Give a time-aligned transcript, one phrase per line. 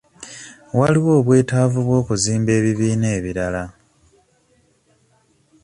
[0.77, 3.63] Waliwo obwetaavu bw'okuzimba ebibiina ebirala.